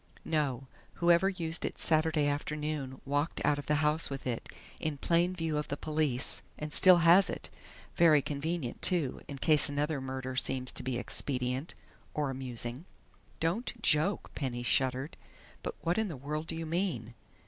[0.25, 0.65] "No.
[0.93, 5.59] Whoever used it Saturday afternoon walked out of the house with it, in plain view
[5.59, 7.51] of the police, and still has it....
[7.95, 11.75] Very convenient, too, in case another murder seems to be expedient
[12.15, 12.85] or amusing."
[13.39, 15.17] "Don't joke!" Penny shuddered.
[15.61, 17.13] "But what in the world do you mean?"